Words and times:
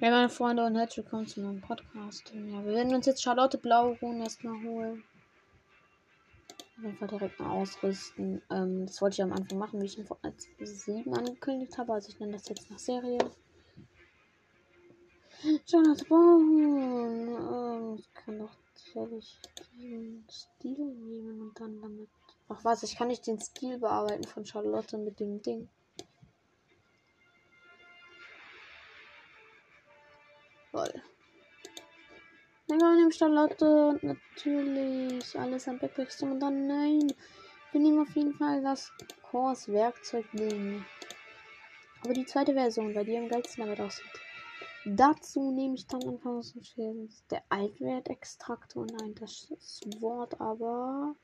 Ja, 0.00 0.10
meine 0.10 0.28
Freunde 0.28 0.64
und 0.64 0.76
herzlich 0.76 1.04
willkommen 1.04 1.26
zu 1.26 1.40
meinem 1.40 1.60
Podcast. 1.60 2.32
Ja, 2.32 2.64
wir 2.64 2.72
werden 2.72 2.94
uns 2.94 3.06
jetzt 3.06 3.20
Charlotte 3.20 3.58
Blauruhen 3.58 4.20
erstmal 4.20 4.62
holen. 4.62 5.02
Fall 7.00 7.08
direkt 7.08 7.40
mal 7.40 7.50
ausrüsten. 7.50 8.40
Ähm, 8.48 8.86
das 8.86 9.02
wollte 9.02 9.14
ich 9.14 9.22
am 9.24 9.32
Anfang 9.32 9.58
machen, 9.58 9.82
wie 9.82 9.86
ich 9.86 9.98
in 9.98 10.06
Fortnite 10.06 10.36
7 10.60 11.12
angekündigt 11.12 11.76
habe. 11.78 11.94
Also 11.94 12.10
ich 12.10 12.20
nenne 12.20 12.34
das 12.34 12.48
jetzt 12.48 12.70
nach 12.70 12.78
Serie. 12.78 13.18
Charlotte 15.66 16.04
Blauruhen. 16.04 17.28
Ähm, 17.28 17.96
ich 17.98 18.14
kann 18.14 18.38
doch 18.38 18.56
sicherlich 18.74 19.36
den 19.80 20.24
Stil 20.30 20.78
nehmen 20.78 21.40
und 21.40 21.60
dann 21.60 21.80
damit. 21.80 22.08
Ach 22.48 22.62
was, 22.62 22.84
ich 22.84 22.94
kann 22.94 23.08
nicht 23.08 23.26
den 23.26 23.40
Stil 23.40 23.78
bearbeiten 23.78 24.22
von 24.22 24.46
Charlotte 24.46 24.96
mit 24.96 25.18
dem 25.18 25.42
Ding. 25.42 25.68
Voll. 30.70 31.02
Dann 32.68 32.78
kann 32.78 32.96
man 32.96 32.98
dem 32.98 33.12
Charlotte 33.12 33.88
und 33.88 34.02
natürlich 34.02 35.38
alles 35.38 35.68
am 35.68 35.78
Backpack 35.78 36.10
und 36.20 36.40
dann 36.40 36.66
nein. 36.66 37.12
Wir 37.72 37.80
nehmen 37.80 38.00
auf 38.00 38.14
jeden 38.14 38.34
Fall 38.34 38.62
das 38.62 38.92
Kors 39.22 39.68
Werkzeugding. 39.68 40.84
Aber 42.04 42.12
die 42.12 42.26
zweite 42.26 42.52
Version, 42.52 42.94
weil 42.94 43.04
die 43.04 43.16
am 43.16 43.28
geilsten 43.28 43.64
damit 43.64 43.80
aussieht. 43.80 44.06
Dazu 44.84 45.50
nehme 45.50 45.74
ich 45.74 45.86
dann 45.86 46.02
anfangs 46.06 46.54
der 47.30 47.42
Altwertextraktor. 47.48 48.86
Nein, 48.86 49.14
das 49.16 49.50
Wort 50.00 50.40
aber. 50.40 51.14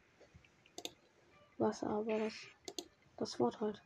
Was 1.58 1.82
aber? 1.84 2.18
Das, 2.18 2.34
das 3.16 3.38
Wort 3.38 3.60
halt. 3.60 3.80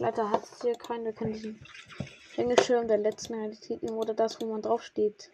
Leider 0.00 0.30
hat 0.30 0.44
es 0.44 0.62
hier 0.62 0.76
keine, 0.76 1.12
kann 1.12 1.30
diesen 1.30 1.60
Hängeschirm 2.34 2.88
der 2.88 2.96
letzten 2.96 3.34
Realität 3.34 3.82
nehmen 3.82 3.98
oder 3.98 4.14
das, 4.14 4.40
wo 4.40 4.46
man 4.46 4.62
drauf 4.62 4.82
steht. 4.82 5.30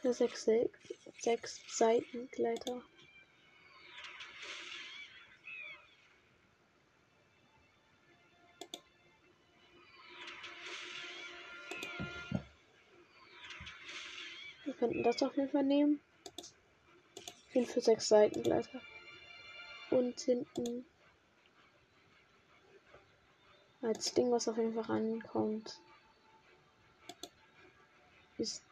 Für 0.00 0.14
sechs, 0.14 0.44
sechs, 0.44 0.70
sechs 1.20 1.60
Seitengleiter. 1.66 2.80
Wir 14.64 14.74
könnten 14.74 15.02
das 15.02 15.20
auf 15.20 15.36
jeden 15.36 15.50
Fall 15.50 15.64
nehmen. 15.64 16.00
5 17.52 17.72
für 17.72 17.80
sechs 17.80 18.06
Seitengleiter. 18.06 18.80
Und 19.90 20.20
hinten 20.20 20.86
als 23.82 24.14
Ding, 24.14 24.30
was 24.30 24.48
auf 24.48 24.56
jeden 24.56 24.74
Fall 24.74 24.84
rankommt, 24.84 25.80
ist 28.38 28.64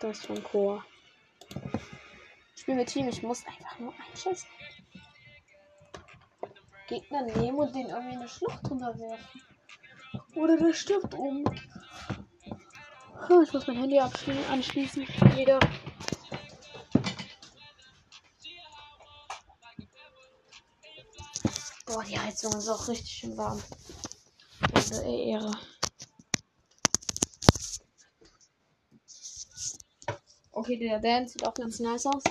das 0.00 0.26
von 0.26 0.42
Chor. 0.42 0.84
Ich 2.54 2.62
spiele 2.62 2.78
mit 2.78 2.88
Team, 2.88 3.08
ich 3.08 3.22
muss 3.22 3.46
einfach 3.46 3.78
nur 3.78 3.94
einschätzen. 4.10 4.48
Gegner 6.88 7.22
nehmen 7.22 7.58
und 7.58 7.74
den 7.74 7.88
irgendwie 7.88 8.16
eine 8.16 8.28
Schlucht 8.28 8.70
runterwerfen. 8.70 9.42
Oder 10.34 10.56
der 10.56 10.72
stirbt 10.72 11.14
um. 11.14 11.44
Oh, 13.28 13.42
ich 13.42 13.52
muss 13.52 13.66
mein 13.66 13.76
Handy 13.76 14.00
anschließen. 14.00 15.06
Wieder. 15.36 15.58
Boah, 21.88 22.04
die 22.04 22.18
Heizung 22.20 22.52
ist 22.52 22.68
auch 22.68 22.86
richtig 22.86 23.10
schön 23.10 23.36
warm. 23.38 23.62
Also 24.74 25.00
Ehre. 25.00 25.52
Okay, 30.52 30.76
der 30.78 30.98
Dance 31.00 31.32
sieht 31.32 31.46
auch 31.46 31.54
ganz 31.54 31.80
nice 31.80 32.04
aus. 32.04 32.22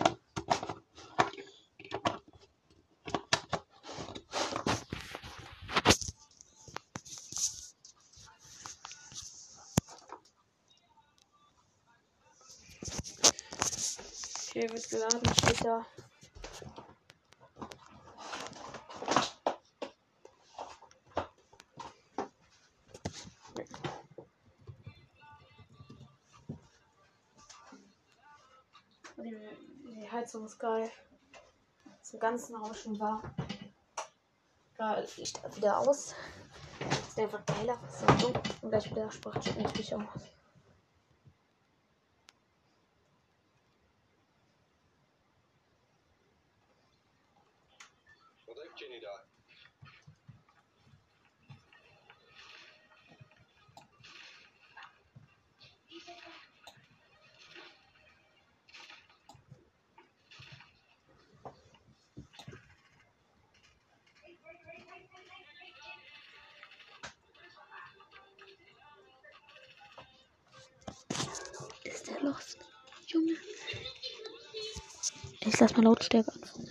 Okay, 14.50 14.70
wird 14.70 14.90
geladen, 14.90 15.22
steht 15.36 15.66
da. 15.66 15.86
Heizung 30.28 30.46
ist 30.46 30.60
geil. 30.60 30.92
Zum 32.02 32.20
ganzen 32.20 32.58
Rauschen 32.58 33.00
war. 33.00 33.22
Geil, 34.78 35.08
Licht 35.16 35.40
wieder 35.56 35.80
aus. 35.80 36.16
Ist 37.08 37.18
einfach 37.18 37.46
geiler. 37.46 37.80
So, 38.20 38.34
und 38.62 38.70
gleich 38.70 38.92
wieder 38.92 39.10
Sprache 39.10 39.40
natürlich 39.58 39.96
auch. 39.96 40.02
Wat 40.02 40.37
Ich 75.68 75.72
lass 75.74 75.84
mal 75.84 75.90
Lautstärke 75.90 76.32
anfangen. 76.32 76.68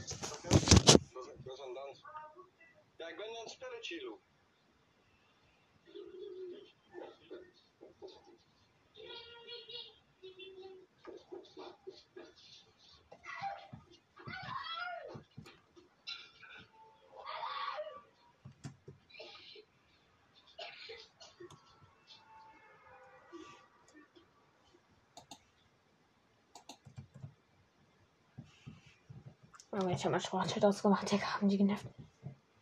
Oh, 29.78 29.88
ich 29.88 30.04
habe 30.04 30.12
mein 30.12 30.20
Sportschild 30.22 30.64
ausgemacht, 30.64 31.10
Digga, 31.12 31.34
haben 31.34 31.48
die 31.50 31.58
genervt. 31.58 31.84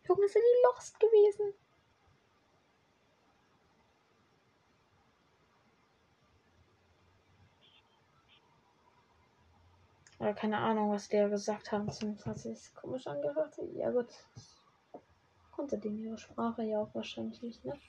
Junge, 0.05 0.27
sind 0.27 0.41
die 0.43 0.65
lost 0.65 0.99
gewesen? 0.99 1.53
Oder 10.19 10.33
keine 10.33 10.57
Ahnung, 10.57 10.91
was 10.91 11.07
die 11.07 11.15
ja 11.15 11.29
gesagt 11.29 11.71
haben. 11.71 11.89
Zumindest 11.89 12.25
hat 12.25 12.37
sich 12.37 12.75
komisch 12.75 13.07
angehört. 13.07 13.57
Ja 13.75 13.91
gut. 13.91 14.09
Konnte 15.51 15.77
denen 15.77 15.99
ihre 15.99 16.17
Sprache 16.17 16.63
ja 16.63 16.81
auch 16.81 16.93
wahrscheinlich 16.93 17.41
nicht, 17.41 17.63
ne? 17.63 17.79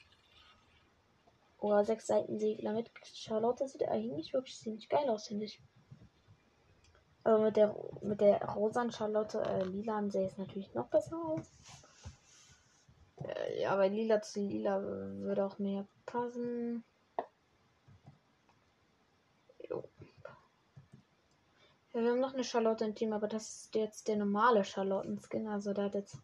Oder 1.57 1.83
sechs 1.83 2.07
Seiten 2.07 2.39
Segler 2.39 2.71
mit 2.71 2.89
Charlotte 3.03 3.67
sieht 3.67 3.83
eigentlich 3.89 4.31
wirklich 4.31 4.57
ziemlich 4.57 4.87
geil 4.87 5.09
aus, 5.09 5.27
finde 5.27 5.45
ich. 5.45 5.61
Aber 7.27 7.39
mit 7.39 7.57
der 7.57 7.75
mit 8.03 8.21
der 8.21 8.41
rosan 8.55 8.89
Charlotte 8.89 9.41
äh, 9.41 9.65
lilan 9.65 10.09
sähe 10.09 10.27
es 10.27 10.37
natürlich 10.37 10.73
noch 10.73 10.87
besser 10.87 11.17
aus. 11.17 11.51
Äh, 13.17 13.63
ja, 13.63 13.71
aber 13.71 13.89
lila 13.89 14.21
zu 14.21 14.39
lila 14.39 14.81
würde 14.81 15.45
auch 15.45 15.59
mehr 15.59 15.85
passen. 16.05 16.85
Jo. 19.69 19.83
Ja, 21.91 22.01
wir 22.01 22.11
haben 22.11 22.21
noch 22.21 22.33
eine 22.33 22.45
Charlotte 22.45 22.85
im 22.85 22.95
Team, 22.95 23.11
aber 23.11 23.27
das 23.27 23.43
ist 23.43 23.75
jetzt 23.75 24.07
der 24.07 24.15
normale 24.15 24.63
Charlotten-Skin. 24.63 25.49
Also 25.49 25.73
der 25.73 25.83
hat 25.85 25.95
jetzt 25.95 26.17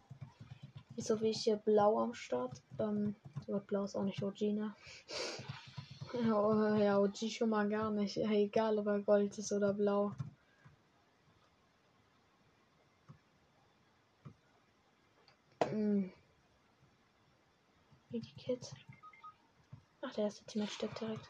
nicht 0.95 1.05
so 1.05 1.19
wie 1.19 1.31
ich 1.31 1.43
hier 1.43 1.57
blau 1.57 1.99
am 1.99 2.13
Start. 2.13 2.61
Ähm, 2.79 3.17
blau 3.67 3.83
ist 3.83 3.97
auch 3.97 4.03
nicht 4.03 4.23
OG, 4.23 4.41
ne? 4.53 4.73
ja, 6.79 6.97
OG 6.97 7.29
schon 7.29 7.49
mal 7.49 7.67
gar 7.67 7.91
nicht. 7.91 8.15
Egal, 8.15 8.79
ob 8.79 8.87
er 8.87 9.01
Gold 9.01 9.37
ist 9.37 9.51
oder 9.51 9.73
blau. 9.73 10.13
ähm, 15.73 16.11
wie 18.09 18.21
die 18.21 18.33
Kids. 18.35 18.73
Ach, 20.01 20.13
der 20.13 20.25
erste 20.25 20.45
Teammate 20.45 20.73
stirbt 20.73 21.01
direkt. 21.01 21.29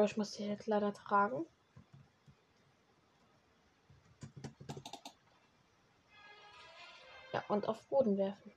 Josh 0.00 0.16
muss 0.16 0.32
sich 0.32 0.46
jetzt 0.46 0.66
leider 0.66 0.94
tragen. 0.94 1.44
Ja, 7.34 7.44
und 7.48 7.68
auf 7.68 7.86
Boden 7.88 8.16
werfen. 8.16 8.50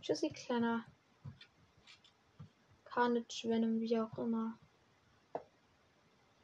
Tschüssi, 0.00 0.30
kleiner 0.30 0.84
Carnage, 2.84 3.44
Venom, 3.44 3.78
wie 3.78 3.96
auch 4.00 4.18
immer. 4.18 4.58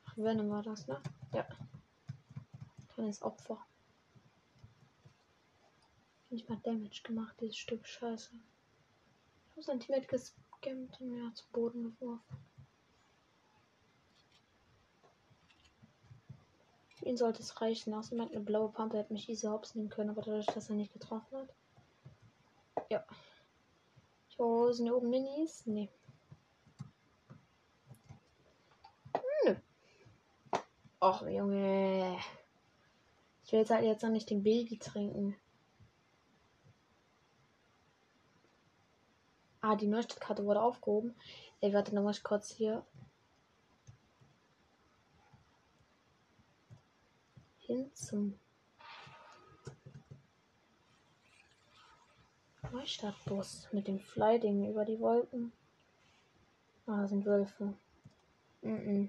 Ach, 0.05 0.17
Venom 0.17 0.51
war 0.51 0.63
das, 0.63 0.87
ne? 0.87 1.03
Ja. 1.35 1.49
Kleines 2.95 3.21
Opfer. 3.23 3.59
Nicht 6.33 6.49
mal 6.49 6.59
Damage 6.63 7.03
gemacht, 7.05 7.37
dieses 7.43 7.59
Stück 7.59 7.87
Scheiße. 7.87 8.31
Ich 8.33 9.51
habe 9.51 9.63
sein 9.63 9.81
Teammate 9.81 10.07
gescammt 10.07 10.99
und 10.99 11.11
mir 11.11 11.31
zu 11.35 11.45
Boden 11.53 11.85
geworfen. 11.85 12.39
Für 16.97 17.05
ihn 17.05 17.19
sollte 17.19 17.43
es 17.43 17.61
reichen. 17.61 17.93
Außerdem 17.93 18.23
hat 18.23 18.31
eine 18.31 18.41
blaue 18.41 18.71
Pumpe, 18.71 18.97
hätte 18.97 19.13
mich 19.13 19.29
easy 19.29 19.47
hops 19.47 19.75
nehmen 19.75 19.91
können, 19.91 20.09
aber 20.09 20.23
dadurch, 20.23 20.47
dass 20.47 20.71
er 20.71 20.77
nicht 20.77 20.95
getroffen 20.95 21.37
hat. 21.37 21.55
Ja. 22.89 23.05
Jo, 24.39 24.73
sind 24.73 24.87
hier 24.87 24.97
oben 24.97 25.11
Minis? 25.11 25.67
Nee. 25.67 25.91
Nö. 29.45 29.57
Och, 30.99 31.29
Junge. 31.29 32.17
Ich 33.45 33.53
will 33.53 33.61
jetzt 33.61 33.71
halt 33.71 33.85
jetzt 33.85 34.03
noch 34.03 34.09
nicht 34.09 34.31
den 34.31 34.43
Baby 34.43 34.79
trinken. 34.79 35.37
Ah, 39.65 39.77
die 39.77 39.87
Neustadtkarte 39.87 40.45
wurde 40.45 40.61
aufgehoben. 40.61 41.15
Ey, 41.61 41.73
warte 41.73 41.95
noch 41.95 42.03
mal 42.03 42.15
kurz 42.25 42.51
hier. 42.51 42.85
Hin 47.61 47.89
zum 47.95 48.37
Neustadtbus 52.73 53.69
mit 53.71 53.87
dem 53.87 54.01
Flyding 54.01 54.69
über 54.69 54.85
die 54.85 54.99
Wolken. 54.99 55.53
Ah, 56.87 57.07
sind 57.07 57.25
Wölfe. 57.25 57.75
Mm 58.63 58.69
-mm. 58.69 59.09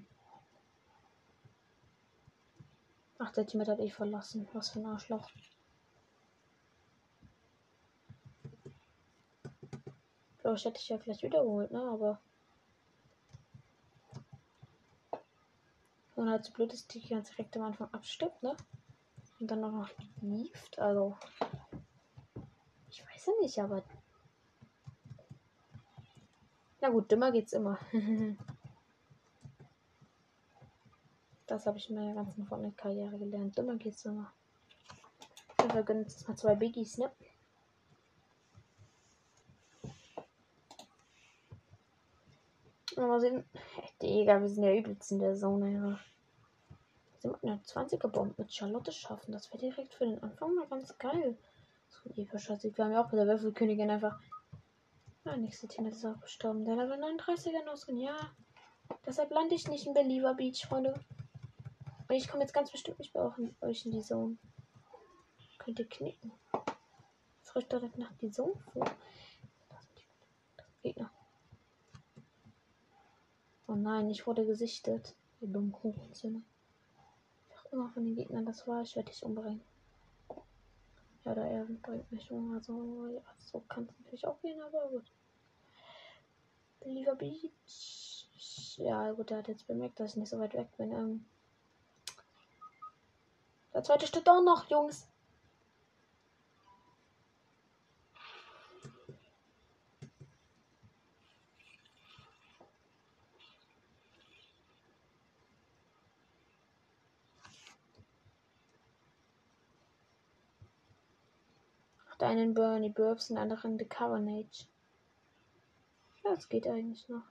Ach, 3.18 3.32
der 3.32 3.44
Team 3.44 3.60
hat 3.60 3.80
eh 3.80 3.90
verlassen. 3.90 4.48
Was 4.52 4.70
für 4.70 4.78
ein 4.78 4.86
Arschloch. 4.86 5.28
Glaube 10.44 10.58
ich, 10.58 10.64
hätte 10.66 10.78
ich 10.78 10.90
ja 10.90 10.98
gleich 10.98 11.22
wiederholt, 11.22 11.70
ne? 11.70 11.80
Aber. 11.80 12.20
Und 16.16 16.28
halt 16.28 16.44
so 16.44 16.52
blöd 16.52 16.70
ist, 16.74 16.92
die 16.92 17.00
ganz 17.00 17.30
direkt 17.30 17.56
am 17.56 17.62
Anfang 17.62 17.88
abstirbt, 17.94 18.42
ne? 18.42 18.54
Und 19.40 19.50
dann 19.50 19.64
auch 19.64 19.72
noch 19.72 19.88
lieft. 20.20 20.78
Also. 20.78 21.16
Ich 22.90 23.02
weiß 23.02 23.24
ja 23.24 23.32
nicht, 23.40 23.58
aber. 23.58 23.82
Na 26.82 26.90
gut, 26.90 27.10
dümmer 27.10 27.32
geht's 27.32 27.54
immer. 27.54 27.78
das 31.46 31.64
habe 31.64 31.78
ich 31.78 31.88
in 31.88 31.96
meiner 31.96 32.12
ganzen 32.12 32.44
Fortnite-Karriere 32.44 33.18
gelernt. 33.18 33.56
Dümmer 33.56 33.76
geht's 33.76 34.04
immer. 34.04 34.30
Wir 35.72 35.82
gönnen 35.84 36.04
uns 36.04 36.28
mal 36.28 36.36
zwei 36.36 36.54
Biggies, 36.54 36.98
ne? 36.98 37.10
Mal 43.06 43.20
sehen. 43.20 43.44
Digga, 44.00 44.40
wir 44.40 44.48
sind 44.48 44.64
ja 44.64 44.74
übelst 44.74 45.12
in 45.12 45.18
der 45.18 45.34
Zone, 45.34 45.72
ja. 45.72 45.98
Sie 47.18 47.28
mit 47.28 47.42
einer 47.42 47.60
20er 47.62 48.08
Bombe 48.08 48.34
mit 48.36 48.52
Charlotte 48.52 48.92
schaffen. 48.92 49.32
Das 49.32 49.50
wäre 49.50 49.58
direkt 49.58 49.94
für 49.94 50.04
den 50.04 50.22
Anfang 50.22 50.54
mal 50.54 50.66
ganz 50.66 50.96
geil. 50.98 51.36
So 51.88 52.10
epischer 52.10 52.56
Sieg. 52.56 52.76
Wir 52.76 52.84
haben 52.84 52.92
ja 52.92 53.04
auch 53.04 53.10
bei 53.10 53.16
der 53.16 53.26
Würfelkönigin 53.26 53.90
einfach. 53.90 54.20
Ja, 55.24 55.36
nächste 55.36 55.68
Team 55.68 55.86
ist 55.86 56.04
auch 56.04 56.20
gestorben. 56.20 56.64
Der 56.64 56.76
Level 56.76 57.02
39er 57.02 57.66
ausgehen. 57.68 57.98
Ja. 57.98 58.16
Deshalb 59.06 59.30
lande 59.30 59.54
ich 59.54 59.68
nicht 59.68 59.86
in 59.86 59.94
Believer 59.94 60.34
Beach, 60.34 60.66
Freunde. 60.66 60.92
Und 62.08 62.14
ich 62.14 62.28
komme 62.28 62.42
jetzt 62.42 62.52
ganz 62.52 62.70
bestimmt 62.70 62.98
nicht 62.98 63.12
bei 63.14 63.30
euch 63.62 63.86
in 63.86 63.92
die 63.92 64.02
Zone. 64.02 64.36
Könnt 65.58 65.78
ihr 65.78 65.88
knicken. 65.88 66.32
Frisch 67.42 67.66
direkt 67.68 67.96
nach 67.96 68.12
die 68.20 68.30
Zone 68.30 68.52
vor. 68.72 68.86
Gegner. 70.82 71.10
Oh 73.66 73.74
nein, 73.74 74.10
ich 74.10 74.26
wurde 74.26 74.44
gesichtet. 74.44 75.14
Die 75.40 75.50
dummen. 75.50 75.74
Wer 75.82 77.58
auch 77.58 77.72
immer 77.72 77.88
von 77.90 78.04
den 78.04 78.14
Gegnern 78.14 78.44
das 78.46 78.66
war, 78.66 78.82
ich 78.82 78.94
werde 78.94 79.10
dich 79.10 79.22
umbringen. 79.24 79.62
Ja, 81.24 81.32
oder 81.32 81.44
er 81.46 81.64
bringt 81.64 82.12
mich 82.12 82.30
um. 82.30 82.52
Also, 82.52 83.06
ja, 83.08 83.22
so 83.38 83.60
kann 83.60 83.84
es 83.84 83.98
natürlich 83.98 84.26
auch 84.26 84.40
gehen, 84.42 84.60
aber 84.60 84.88
gut. 84.88 85.10
Believer 86.80 87.14
Beach. 87.14 88.28
Ja, 88.76 89.12
gut, 89.12 89.30
er 89.30 89.38
hat 89.38 89.48
jetzt 89.48 89.66
bemerkt, 89.66 89.98
dass 89.98 90.10
ich 90.10 90.16
nicht 90.16 90.28
so 90.28 90.38
weit 90.38 90.54
weg 90.54 90.68
bin. 90.76 90.92
Ähm, 90.92 91.24
der 93.72 93.82
zweite 93.82 94.06
steht 94.06 94.26
doch 94.26 94.42
noch, 94.42 94.68
Jungs. 94.68 95.08
Einen 112.34 112.54
Bernie 112.54 112.90
Burbs, 112.90 113.30
einen 113.30 113.38
anderen 113.38 113.78
The 113.78 113.84
Carnage. 113.84 114.66
Ja, 116.24 116.34
das 116.34 116.48
geht 116.48 116.66
eigentlich 116.66 117.08
noch. 117.08 117.22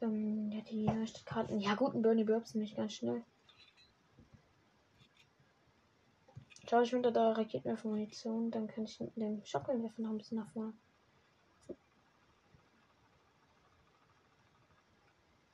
Ähm, 0.00 0.52
ja, 0.52 0.60
die 0.60 1.24
Karten. 1.24 1.60
Ja, 1.60 1.74
guten 1.74 2.02
Bernie 2.02 2.24
Burbs 2.24 2.54
nämlich 2.54 2.76
ganz 2.76 2.92
schnell. 2.92 3.24
Schau 6.68 6.80
ich 6.82 6.94
unter 6.94 7.12
der 7.12 7.36
Raketenwerfer 7.36 7.88
Munition, 7.88 8.50
dann 8.50 8.66
kann 8.66 8.84
ich 8.84 8.98
mit 8.98 9.16
dem 9.16 9.44
Schockelwerfer 9.44 10.02
noch 10.02 10.10
ein 10.10 10.18
bisschen 10.18 10.38
nach 10.38 10.50
vorne. 10.50 10.74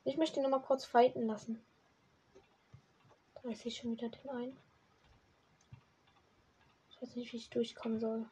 Ich 0.05 0.17
möchte 0.17 0.39
ihn 0.39 0.43
noch 0.43 0.49
mal 0.49 0.59
kurz 0.59 0.85
fighten 0.85 1.27
lassen. 1.27 1.61
Da 3.35 3.49
ist 3.49 3.65
ich 3.65 3.77
schon 3.77 3.91
wieder 3.91 4.09
den 4.09 4.53
weiß 7.03 7.15
nicht, 7.17 7.33
wie 7.33 7.37
ich 7.37 7.49
durchkommen 7.49 7.99
soll. 7.99 8.25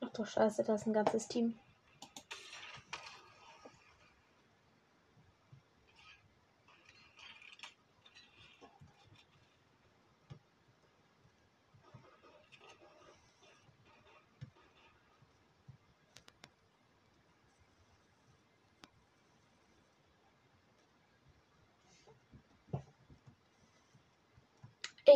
Ach 0.00 0.08
du 0.12 0.24
Scheiße, 0.24 0.64
das 0.64 0.80
ist 0.80 0.86
ein 0.88 0.92
ganzes 0.92 1.28
Team. 1.28 1.58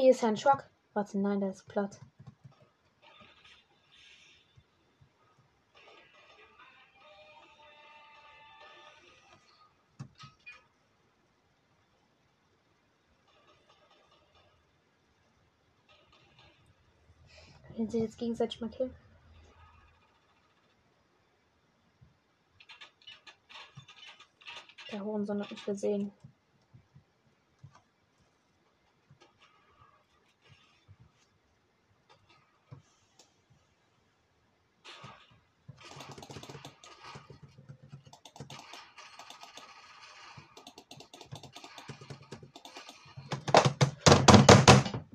Hier 0.09 0.15
ist 0.15 0.25
ein 0.25 0.39
Schwack. 0.39 0.71
Warte, 0.95 1.19
nein, 1.19 1.39
der 1.39 1.51
ist 1.51 1.69
platt. 1.69 2.01
Wenn 17.77 17.91
sie 17.91 17.99
jetzt 17.99 18.17
gegenseitig 18.17 18.63
mal 18.63 18.71
killen. 18.71 18.97
Der 24.91 25.05
Hurensohn 25.05 25.43
hat 25.43 25.51
mich 25.51 25.67
gesehen. 25.67 26.13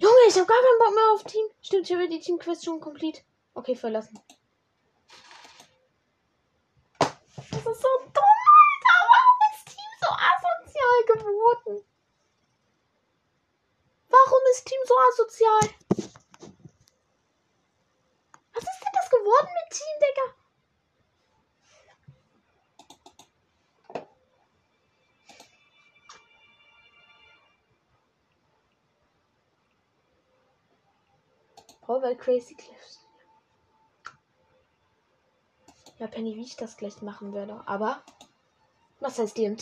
Junge, 0.03 0.22
ich 0.33 0.39
hab 0.39 0.47
gar 0.47 0.57
keinen 0.57 0.79
Bock 0.79 0.95
mehr 0.95 1.11
auf 1.13 1.23
Team. 1.25 1.45
Stimmt, 1.61 1.87
ich 1.87 1.95
habe 1.95 2.09
die 2.09 2.19
Teamquest 2.19 2.65
schon 2.65 2.79
komplett. 2.79 3.23
Okay, 3.53 3.75
verlassen. 3.75 4.19
Das 6.99 7.11
ist 7.51 7.63
so 7.63 7.63
dumm, 7.63 8.33
Alter. 8.63 8.97
Warum 9.13 9.39
ist 9.53 9.65
Team 9.67 9.91
so 10.01 10.07
asozial 10.09 11.05
geworden? 11.05 11.85
Warum 14.09 14.41
ist 14.51 14.65
Team 14.65 14.79
so 14.85 14.95
asozial? 14.97 15.69
Was 18.53 18.63
ist 18.63 18.81
denn 18.81 18.93
das 18.93 19.09
geworden 19.09 19.49
mit 19.53 19.69
Team, 19.77 19.99
Digga? 19.99 20.43
Weil 32.13 32.19
Crazy 32.19 32.53
Cliffs. 32.53 32.99
Ja, 35.97 36.05
Penny, 36.05 36.35
wie 36.35 36.43
ich 36.43 36.55
das 36.55 36.77
gleich 36.77 37.01
machen 37.01 37.33
werde. 37.33 37.63
Aber, 37.65 38.03
was 38.99 39.17
heißt 39.17 39.35
Team? 39.35 39.57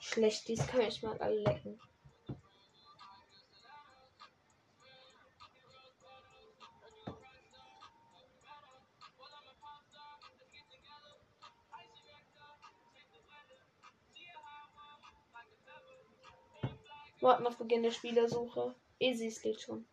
Schlecht, 0.00 0.48
dies 0.48 0.66
kann 0.66 0.80
ich 0.80 1.02
mal 1.04 1.16
alle 1.18 1.38
lecken. 1.38 1.80
Warten 17.26 17.46
auf 17.48 17.56
Beginn 17.56 17.82
der 17.82 17.90
Spielersuche. 17.90 18.72
Easy, 19.00 19.26
es 19.26 19.42
geht 19.42 19.60
schon. 19.60 19.84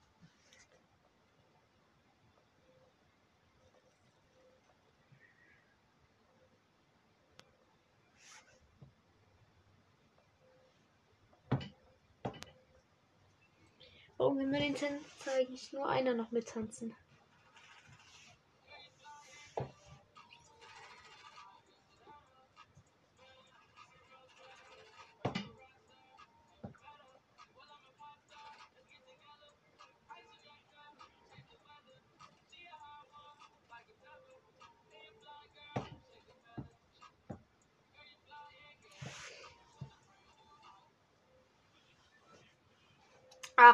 Warum 14.17 14.37
will 14.37 14.45
mir 14.45 14.59
den 14.59 14.75
Tanz 14.75 15.01
zeigen? 15.17 15.55
Ich 15.55 15.73
nur 15.73 15.89
einer 15.89 16.13
noch 16.13 16.29
mittanzen. 16.29 16.95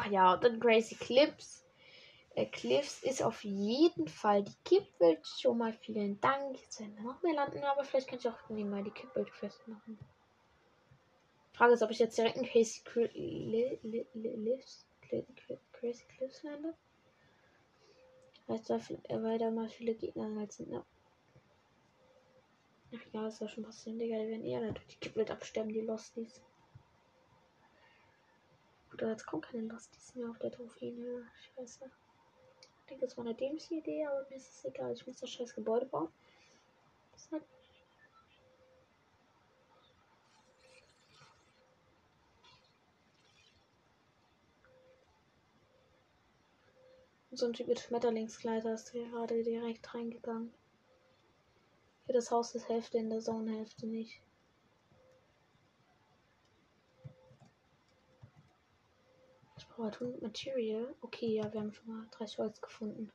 Ach 0.00 0.06
ja, 0.06 0.36
dann 0.38 0.60
Crazy 0.60 0.94
Clips. 0.94 1.66
Äh, 2.34 2.46
Cliffs 2.46 3.02
ist 3.02 3.22
auf 3.22 3.44
jeden 3.44 4.08
Fall 4.08 4.42
die 4.42 4.56
Kippbild. 4.64 5.26
Schon 5.26 5.58
mal 5.58 5.74
vielen 5.74 6.18
Dank. 6.22 6.58
Jetzt 6.58 6.80
werden 6.80 7.04
noch 7.04 7.22
mehr 7.22 7.34
landen, 7.34 7.62
aber 7.64 7.84
vielleicht 7.84 8.08
kann 8.08 8.18
ich 8.18 8.26
auch 8.26 8.48
nebenbei 8.48 8.80
die 8.80 8.92
Kippbild 8.92 9.28
festmachen. 9.28 9.98
Frage 11.52 11.74
ist, 11.74 11.82
ob 11.82 11.90
ich 11.90 11.98
jetzt 11.98 12.16
direkt 12.16 12.38
in 12.38 12.46
Crazy 12.46 12.80
Cliffs 12.82 13.12
Crazy 15.72 16.04
Cliffs 16.16 16.42
lande. 16.44 16.74
Weil 18.46 18.60
da 18.66 18.80
weil 19.22 19.38
da 19.38 19.50
mal 19.50 19.68
viele 19.68 19.94
Gegner 19.94 20.34
halt 20.38 20.52
sind, 20.52 20.70
ne? 20.70 20.82
Ach 22.94 23.04
ja, 23.12 23.24
das 23.24 23.36
soll 23.36 23.50
schon 23.50 23.64
passieren, 23.64 23.98
Digga. 23.98 24.16
Die 24.16 24.30
werden 24.30 24.46
eher 24.46 24.72
durch 24.72 24.86
die 24.86 24.96
Kippbild 24.96 25.30
absterben, 25.30 25.74
die 25.74 25.82
Losties. 25.82 26.40
Oder 29.00 29.12
jetzt 29.12 29.24
kommt 29.24 29.46
keine 29.46 29.66
Losties 29.66 30.14
mehr 30.14 30.28
auf 30.28 30.38
der 30.38 30.50
Trophäe. 30.50 31.24
Scheiße. 31.56 31.90
Ich 32.80 32.86
denke, 32.86 33.06
das 33.06 33.16
war 33.16 33.24
eine 33.24 33.34
dämliche 33.34 33.76
Idee, 33.76 34.04
aber 34.04 34.26
mir 34.28 34.36
ist 34.36 34.52
es 34.52 34.64
egal. 34.66 34.92
Ich 34.92 35.06
muss 35.06 35.16
das 35.16 35.30
scheiß 35.30 35.54
Gebäude 35.54 35.86
bauen. 35.86 36.08
Das 37.12 37.30
hat 37.32 37.42
So 47.32 47.46
ein 47.46 47.52
Typ 47.54 47.68
mit 47.68 47.80
Schmetterlingskleider 47.80 48.74
ist 48.74 48.92
gerade 48.92 49.42
direkt 49.42 49.94
reingegangen. 49.94 50.52
Für 52.04 52.12
das 52.12 52.30
Haus 52.30 52.54
ist 52.54 52.68
Hälfte 52.68 52.98
in 52.98 53.08
der 53.08 53.20
Zone, 53.20 53.52
Hälfte 53.56 53.86
nicht. 53.86 54.20
Halt 59.80 59.94
100 59.94 60.20
Material. 60.20 60.94
Okay, 61.00 61.36
ja, 61.36 61.50
wir 61.50 61.60
haben 61.60 61.72
schon 61.72 61.88
mal 61.88 62.06
30 62.10 62.38
Holz 62.38 62.60
gefunden. 62.60 63.10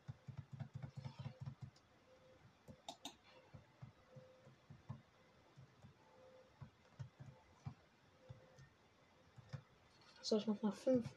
So, 10.23 10.37
ich 10.37 10.47
muss 10.47 10.63
noch 10.63 10.73
5. 10.73 11.07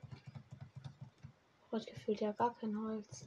Heute 1.73 1.93
gefühlt 1.93 2.21
ja 2.21 2.33
gar 2.33 2.55
kein 2.55 2.79
Holz. 2.79 3.27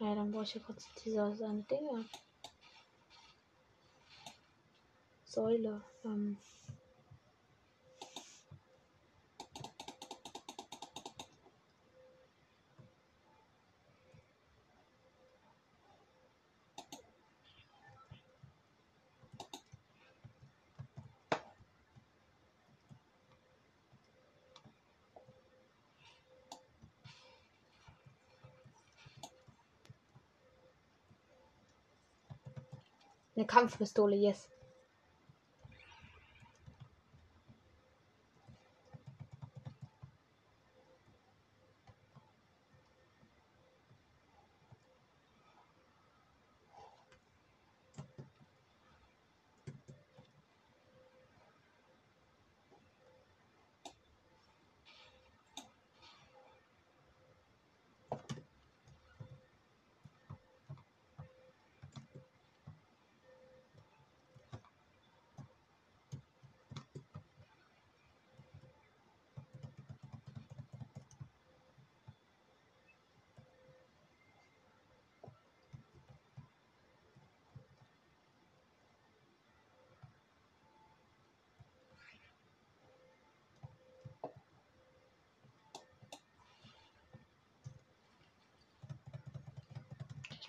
Ja, 0.00 0.14
dann 0.14 0.32
brauche 0.32 0.44
ich 0.44 0.54
ja 0.54 0.62
kurz 0.62 0.86
dieser 1.04 1.36
seine 1.36 1.62
Dinge. 1.64 2.06
Säule. 5.26 5.84
Ähm. 6.04 6.38
Eine 33.44 33.46
Kampfpistole, 33.46 34.16
yes. 34.16 34.48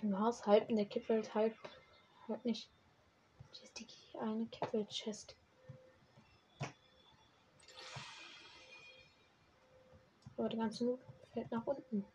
Im 0.05 0.19
Haus 0.19 0.45
halb 0.45 0.69
in 0.69 0.75
der 0.75 0.85
Kippwelt, 0.85 1.33
halb 1.33 1.55
halt 2.27 2.45
nicht. 2.45 2.69
Hier 3.53 3.63
ist 3.63 3.79
die 3.79 3.87
eine 4.19 4.45
Kippwelt-Chest. 4.45 5.35
Aber 10.37 10.49
die 10.49 10.57
ganze 10.57 10.85
Loot 10.85 10.99
fällt 11.33 11.49
nach 11.49 11.65
unten. 11.65 12.05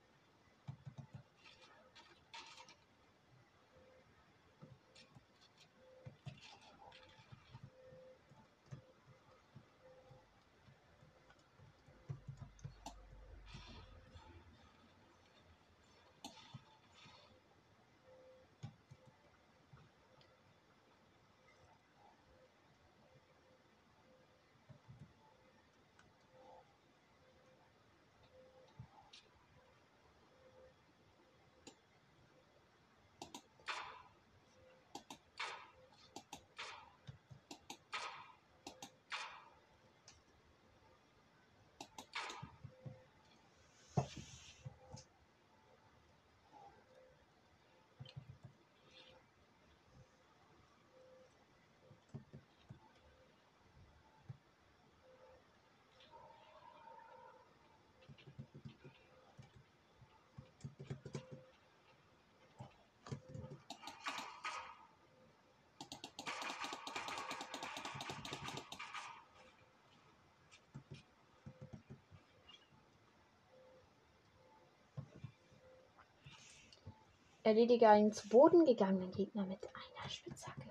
Erledige 77.42 77.88
einen 77.88 78.12
zu 78.12 78.28
Boden 78.28 78.64
gegangenen 78.64 79.10
Gegner 79.10 79.44
mit 79.44 79.58
einer 79.64 80.08
Spitzhacke. 80.08 80.69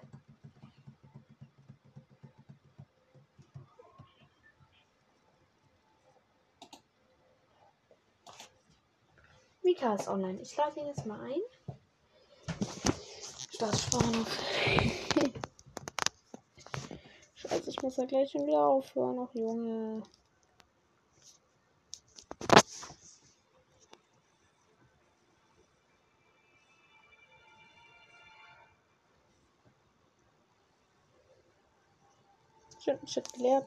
Mika 9.79 9.95
ist 9.95 10.09
online. 10.09 10.41
Ich 10.41 10.57
lade 10.57 10.77
ihn 10.77 10.87
jetzt 10.87 11.05
mal 11.05 11.21
ein. 11.21 11.39
Startspannung. 13.49 14.25
Scheiße, 17.35 17.69
ich 17.69 17.81
muss 17.81 17.95
ja 17.95 18.03
gleich 18.03 18.29
schon 18.29 18.45
wieder 18.45 18.67
aufhören. 18.67 19.19
Ach, 19.19 19.33
Junge. 19.33 20.03
Shit 33.05 33.31
gelernt. 33.33 33.65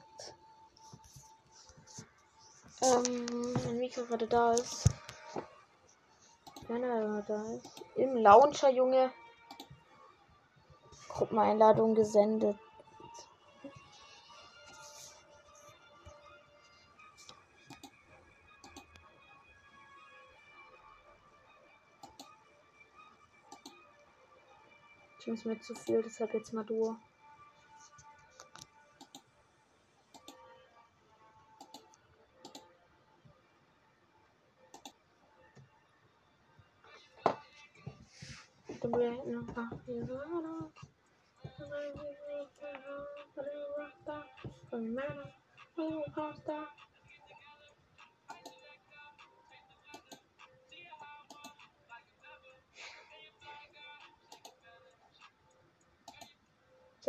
Ähm, 2.82 3.54
wenn 3.64 3.78
Mika 3.78 4.02
gerade 4.02 4.26
da 4.26 4.52
ist. 4.52 4.90
Wenn 6.68 6.82
er 6.82 7.22
da 7.22 7.42
ist. 7.54 7.82
Im 7.96 8.16
Launcher, 8.16 8.70
Junge. 8.70 9.12
Gruppeneinladung 11.08 11.94
gesendet. 11.94 12.58
Ich 25.20 25.26
muss 25.28 25.44
mir 25.44 25.60
zu 25.60 25.74
viel, 25.74 26.02
deshalb 26.02 26.34
jetzt 26.34 26.52
mal 26.52 26.64
du. 26.64 26.96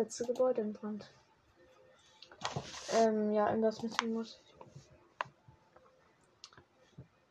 Letzte 0.04 0.26
Gebäude 0.26 0.62
im 0.62 0.74
Brand. 0.74 1.10
Ähm, 2.92 3.32
ja, 3.32 3.48
in 3.48 3.62
müssen 3.82 4.14
muss. 4.14 4.42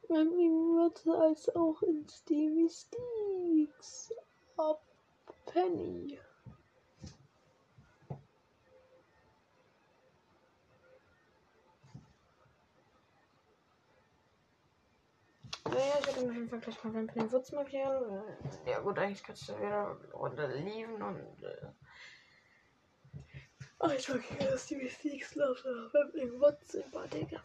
Beim 0.09 0.31
wird 0.79 1.07
als 1.07 1.55
auch 1.55 1.83
in 1.83 2.09
Stevie 2.09 2.71
Steaks. 2.71 4.15
Ab 4.57 4.83
Penny. 5.53 6.19
Naja, 15.65 15.95
ich 16.01 16.07
werde 16.07 16.21
auf 16.21 16.35
jeden 16.35 16.49
Fall 16.49 16.61
gleich 16.61 16.85
mal 16.85 16.95
Vampire 16.95 17.33
Wurz 17.33 17.53
markieren. 17.53 18.23
Ja 18.67 18.81
gut, 18.81 18.99
eigentlich 18.99 19.23
kannst 19.23 19.49
du 19.49 19.57
wieder 19.59 19.97
runter 20.13 20.49
lieben 20.49 21.01
und 21.03 21.43
äh, 21.43 21.67
Ach, 23.79 23.93
ich 23.93 24.09
markiere 24.09 24.51
das 24.51 24.67
die 24.67 24.77
Love 25.35 25.91
Vampire 25.93 26.41
Wurz 26.41 26.75
immer, 26.75 27.07
Digga. 27.09 27.43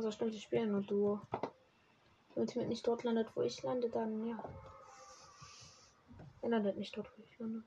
Also 0.00 0.12
stimmt, 0.12 0.34
ich 0.34 0.44
spiele 0.44 0.66
nur 0.66 0.80
Duo. 0.80 1.20
Wenn 2.34 2.44
Ultimate 2.44 2.70
nicht 2.70 2.86
dort 2.86 3.02
landet, 3.02 3.36
wo 3.36 3.42
ich 3.42 3.62
lande, 3.62 3.90
dann 3.90 4.24
ja. 4.24 4.42
Er 6.40 6.48
landet 6.48 6.78
nicht 6.78 6.96
dort, 6.96 7.10
wo 7.18 7.22
ich 7.22 7.38
lande. 7.38 7.62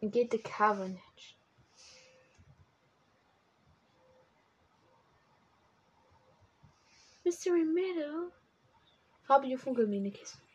Geht 0.00 0.30
the 0.30 0.38
Carnage. 0.38 1.00
Mystery 7.24 7.64
Meadow. 7.64 8.30
Fabio 9.24 9.58
Funkelminikis. 9.58 10.45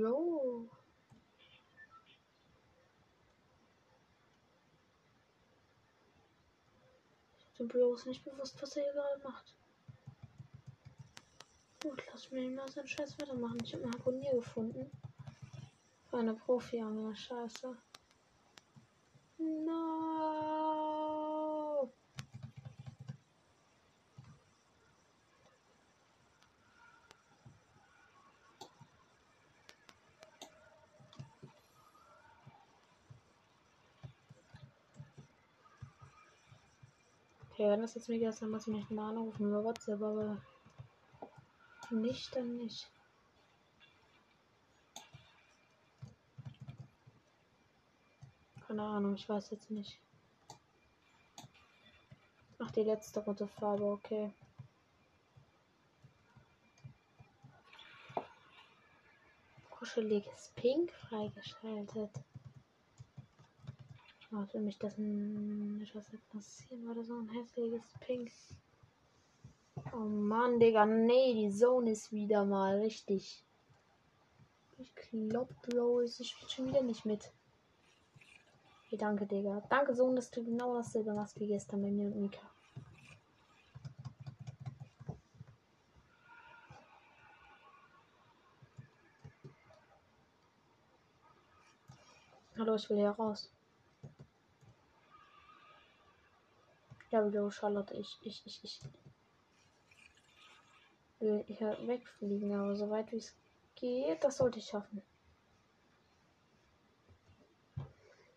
Bro. 0.00 0.68
Dem 7.58 7.68
Bro 7.68 7.94
ist 7.94 8.06
nicht 8.06 8.24
bewusst, 8.24 8.60
was 8.62 8.76
er 8.76 8.84
hier 8.84 8.92
gerade 8.92 9.22
macht. 9.22 9.54
Gut, 11.82 12.02
lass 12.10 12.30
mir 12.30 12.48
mal 12.50 12.68
so 12.70 12.80
einen 12.80 12.88
Scheiß 12.88 13.18
weitermachen. 13.20 13.58
Ich 13.62 13.74
habe 13.74 13.84
einen 13.84 13.92
Harpunier 13.94 14.32
gefunden. 14.32 14.90
Für 16.08 16.18
eine 16.18 16.34
Profi-Angler. 16.34 17.14
Scheiße. 17.14 17.76
No. 19.38 20.71
Okay, 37.62 37.70
wenn 37.70 37.82
das 37.82 37.94
jetzt 37.94 38.08
mega 38.08 38.28
ist, 38.28 38.42
dann 38.42 38.50
muss 38.50 38.66
ich 38.66 38.74
mich 38.74 38.90
mal 38.90 39.10
anrufen 39.10 39.46
über 39.46 39.62
WhatsApp, 39.62 40.02
aber 40.02 40.36
nicht, 41.90 42.34
dann 42.34 42.56
nicht. 42.56 42.90
Keine 48.66 48.82
Ahnung, 48.82 49.14
ich 49.14 49.28
weiß 49.28 49.50
jetzt 49.50 49.70
nicht. 49.70 49.96
Ach, 52.58 52.72
die 52.72 52.82
letzte 52.82 53.20
rote 53.20 53.46
Farbe, 53.46 53.84
okay. 53.84 54.32
Kuscheliges 59.70 60.50
Pink 60.56 60.90
freigeschaltet. 60.90 62.10
Oh, 64.34 64.46
für 64.46 64.60
mich 64.60 64.78
das 64.78 64.96
nicht 64.96 65.94
was 65.94 66.06
passieren 66.32 66.88
oder 66.88 67.04
so 67.04 67.18
ein 67.18 67.28
hässliches 67.28 67.82
Pink. 68.00 68.32
Oh 69.92 69.98
Mann, 69.98 70.58
Digga, 70.58 70.86
nee, 70.86 71.34
die 71.34 71.54
Zone 71.54 71.90
ist 71.90 72.12
wieder 72.12 72.46
mal 72.46 72.78
richtig. 72.78 73.44
Ich 74.78 74.94
glaub, 74.94 75.50
Bro, 75.60 76.00
ich 76.00 76.14
spiele 76.14 76.50
schon 76.50 76.68
wieder 76.68 76.82
nicht 76.82 77.04
mit. 77.04 77.30
Okay, 78.86 78.96
danke, 78.96 79.26
Digga. 79.26 79.62
Danke, 79.68 79.94
Sohn, 79.94 80.16
dass 80.16 80.30
du 80.30 80.42
genau 80.42 80.76
dasselbe 80.76 81.12
machst 81.12 81.38
wie 81.38 81.48
gestern 81.48 81.82
bei 81.82 81.90
mir 81.90 82.06
und 82.06 82.18
Mika. 82.18 82.50
Hallo, 92.56 92.76
ich 92.76 92.88
will 92.88 92.96
hier 92.96 93.10
raus. 93.10 93.50
Ja, 97.12 97.20
Bro, 97.20 97.50
Charlotte, 97.50 97.94
ich, 97.94 98.18
ich, 98.22 98.42
ich, 98.46 98.64
ich 98.64 98.80
will 101.20 101.44
hier 101.46 101.76
wegfliegen, 101.86 102.54
aber 102.54 102.74
soweit 102.74 103.12
wie 103.12 103.18
es 103.18 103.36
geht, 103.74 104.24
das 104.24 104.38
sollte 104.38 104.58
ich 104.58 104.64
schaffen. 104.64 105.02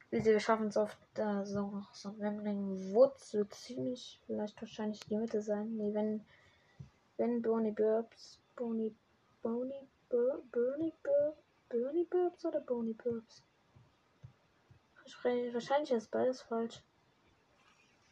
Wir 0.10 0.40
schaffen 0.42 0.68
es 0.68 0.76
auf 0.76 0.98
der 1.16 1.46
so, 1.46 1.86
so 1.94 2.20
Wembley 2.20 2.94
Woods 2.94 3.34
wird 3.34 3.54
ziemlich, 3.54 4.20
vielleicht 4.26 4.62
wahrscheinlich 4.62 5.00
die 5.00 5.16
Mitte 5.16 5.42
sein. 5.42 5.78
Nee, 5.78 5.94
wenn, 5.94 6.26
wenn 7.16 7.42
Bonnie 7.42 7.72
Burbs, 7.72 8.42
Bonnie, 8.58 8.94
Bonnie, 9.42 9.88
Bur, 10.10 10.44
Bernie 10.52 10.94
Bur, 11.02 11.38
Bernie 11.70 12.08
Burbs 12.10 12.46
oder 12.46 12.60
Bonnie 12.60 12.92
Burbs? 12.92 13.42
Wahrscheinlich 15.54 15.92
ist 15.92 16.12
beides 16.12 16.42
falsch. 16.42 16.84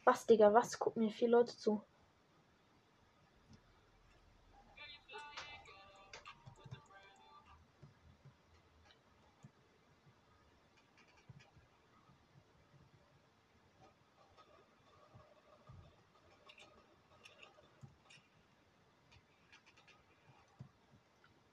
Was, 0.04 0.26
Digga, 0.26 0.52
was? 0.52 0.78
Gucken 0.78 1.02
mir 1.02 1.10
vier 1.10 1.28
Leute 1.28 1.56
zu. 1.56 1.82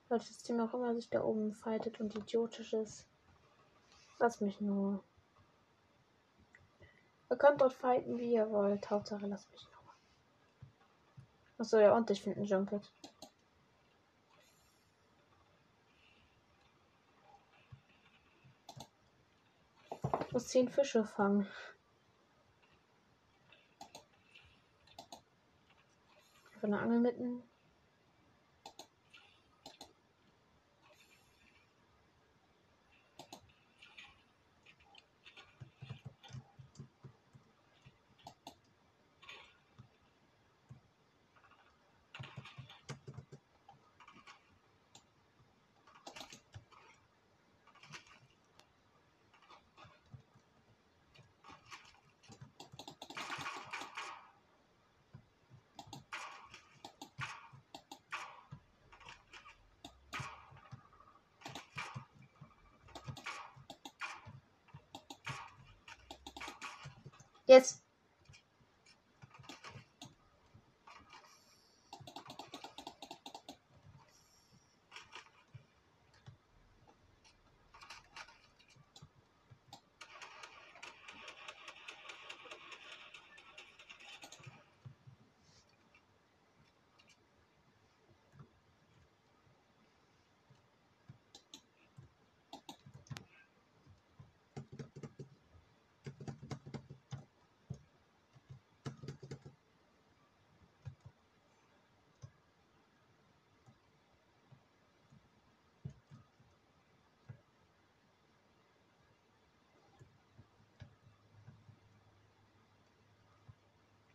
Welches 0.10 0.40
Team 0.40 0.60
auch 0.60 0.74
immer 0.74 0.94
sich 0.94 1.10
da 1.10 1.24
oben 1.24 1.54
fightet 1.54 2.02
und 2.02 2.14
idiotisch 2.14 2.74
ist. 2.74 3.08
Lass 4.20 4.42
mich 4.42 4.60
nur. 4.60 5.02
Ihr 7.32 7.38
könnt 7.38 7.62
dort 7.62 7.72
fighten, 7.72 8.18
wie 8.18 8.34
ihr 8.34 8.50
wollt. 8.50 8.90
Hauptsache, 8.90 9.26
lasst 9.26 9.50
mich 9.54 9.66
nur. 9.72 9.94
Achso, 11.58 11.80
ja, 11.80 11.96
und 11.96 12.10
ich 12.10 12.22
finde 12.22 12.42
ein 12.42 12.44
Junket. 12.44 12.92
Ich 20.28 20.34
muss 20.34 20.50
zehn 20.50 20.68
Fische 20.68 21.06
fangen. 21.06 21.48
Von 26.60 26.72
der 26.72 26.82
Angel 26.82 27.00
mitten. 27.00 27.44
Jetzt. 67.52 67.81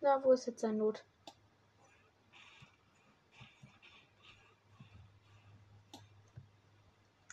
Na, 0.07 0.23
wo 0.23 0.31
ist 0.31 0.47
jetzt 0.47 0.61
sein 0.61 0.77
Not? 0.77 1.05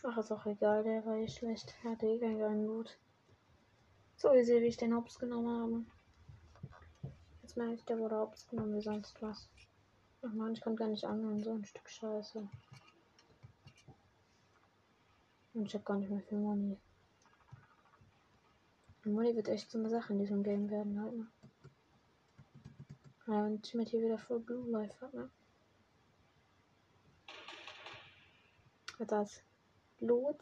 Ach, 0.01 0.17
ist 0.17 0.31
auch 0.31 0.43
egal, 0.47 0.83
der 0.83 1.05
war 1.05 1.17
eh 1.17 1.27
schlecht. 1.27 1.75
Er 1.83 1.91
hatte 1.91 2.07
eh 2.07 2.19
keinen 2.19 2.65
Not. 2.65 2.97
So 4.15 4.29
wie 4.29 4.47
wie 4.47 4.65
ich 4.65 4.77
den 4.77 4.95
Hops 4.95 5.19
genommen 5.19 5.85
habe. 7.03 7.13
Jetzt 7.43 7.57
merke 7.57 7.75
ich, 7.75 7.85
der 7.85 7.99
wurde 7.99 8.17
Hops 8.17 8.47
genommen 8.47 8.73
wie 8.73 8.81
sonst 8.81 9.21
was. 9.21 9.47
Ach 10.23 10.33
man, 10.33 10.53
ich 10.53 10.61
kann 10.61 10.75
gar 10.75 10.87
nicht 10.87 11.05
angeln, 11.05 11.43
so 11.43 11.51
ein 11.51 11.65
Stück 11.65 11.87
Scheiße. 11.87 12.49
Und 15.53 15.65
ich 15.67 15.75
habe 15.75 15.83
gar 15.83 15.99
nicht 15.99 16.09
mehr 16.09 16.21
viel 16.21 16.39
Money. 16.39 16.79
Money 19.05 19.35
wird 19.35 19.49
echt 19.49 19.69
so 19.69 19.77
eine 19.77 19.91
Sache 19.91 20.13
in 20.13 20.17
diesem 20.17 20.41
Game 20.41 20.71
werden 20.71 20.99
halt, 20.99 21.13
ne? 21.13 21.27
Und 23.25 23.73
mit 23.73 23.89
hier 23.89 24.01
wieder 24.01 24.17
voll 24.17 24.39
Blue 24.39 24.69
Life 24.69 24.99
hat, 24.99 25.13
ne? 25.13 25.29
Da 28.99 29.21
ist 29.21 29.43
Blut. 29.99 30.37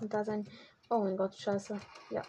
Und 0.00 0.12
da 0.12 0.24
sein. 0.24 0.48
Oh 0.90 0.98
mein 0.98 1.16
Gott, 1.16 1.34
scheiße. 1.34 1.80
Ja. 2.10 2.22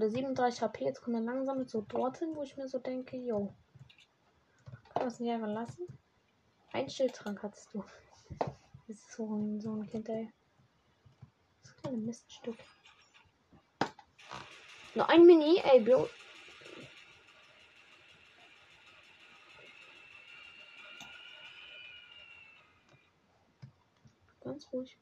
Der 0.00 0.10
37 0.10 0.62
HP, 0.62 0.84
jetzt 0.84 1.02
kommt 1.02 1.16
er 1.16 1.22
langsam 1.22 1.66
so 1.66 1.82
dorthin, 1.82 2.34
wo 2.34 2.42
ich 2.42 2.56
mir 2.56 2.66
so 2.66 2.78
denke, 2.78 3.16
yo. 3.16 3.54
Kann 4.64 4.94
man 4.94 5.04
das 5.04 5.20
nicht 5.20 5.30
einfach 5.30 5.48
lassen? 5.48 5.86
Ein 6.72 6.88
Schildtrank 6.88 7.42
hattest 7.42 7.74
du. 7.74 7.84
Das 8.38 8.98
ist 8.98 9.12
so 9.12 9.26
ein, 9.34 9.60
so 9.60 9.74
ein 9.74 9.86
Kind, 9.86 10.08
ey. 10.08 10.32
Das 11.62 11.76
kleine 11.76 11.98
Miststück. 11.98 12.56
Nur 14.94 15.08
ein 15.08 15.24
Mini, 15.24 15.60
ey, 15.62 15.80
Bro. 15.80 16.08
Ganz 24.40 24.72
ruhig. 24.72 24.98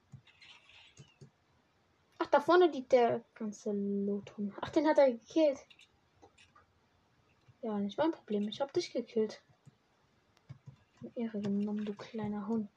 Da 2.31 2.41
vorne 2.41 2.69
liegt 2.69 2.93
der 2.93 3.25
ganze 3.35 3.73
Lotum. 3.73 4.55
Ach, 4.61 4.71
den 4.71 4.87
hat 4.87 4.99
er 4.99 5.11
gekillt. 5.11 5.59
Ja, 7.63 7.79
nicht 7.79 7.99
mein 7.99 8.13
Problem. 8.13 8.49
Ich 8.49 8.61
hab 8.61 8.73
dich 8.73 8.93
gekillt. 8.93 9.43
Ehre 11.15 11.41
genommen, 11.41 11.85
du 11.85 11.95
kleiner 11.95 12.47
Hund. 12.47 12.69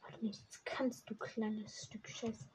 Weil 0.00 0.18
nichts 0.20 0.62
kannst, 0.64 1.08
du 1.08 1.14
kleines 1.14 1.84
Stück 1.84 2.08
Scheiße. 2.08 2.46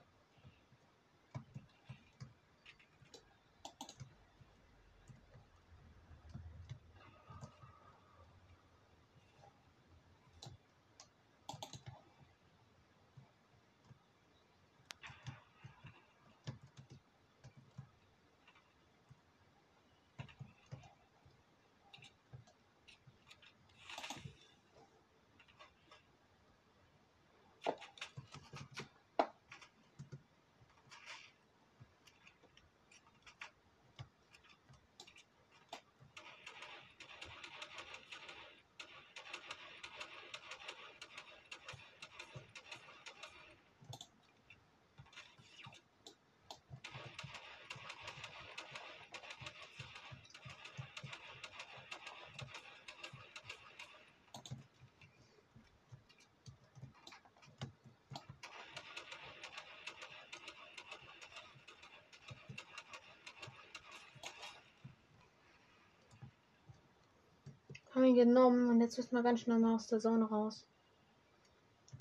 Haben 67.96 68.04
ihn 68.04 68.16
genommen 68.16 68.70
und 68.70 68.82
jetzt 68.82 68.98
müssen 68.98 69.16
wir 69.16 69.24
ganz 69.24 69.40
schnell 69.40 69.58
mal 69.58 69.76
aus 69.76 69.88
der 69.88 70.00
Zone 70.00 70.26
raus. 70.26 70.66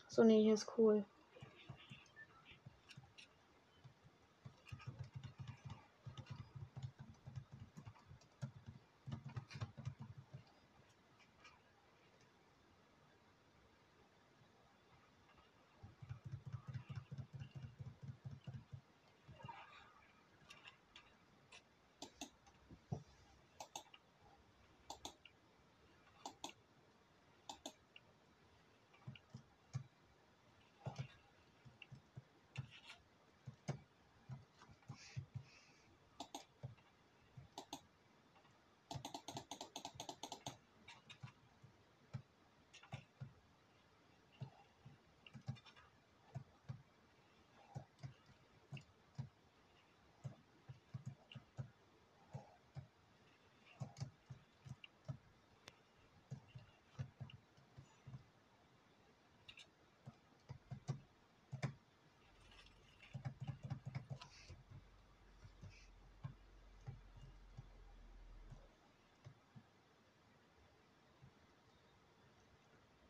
So, 0.08 0.24
nee, 0.24 0.42
hier 0.42 0.54
ist 0.54 0.66
cool. 0.76 1.04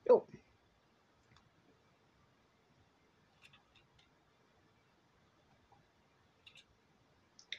Jo. 0.07 0.27